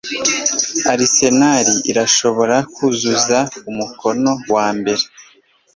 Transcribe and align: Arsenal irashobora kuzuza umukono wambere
Arsenal 0.93 1.67
irashobora 1.91 2.57
kuzuza 2.73 3.39
umukono 3.69 4.31
wambere 4.53 5.03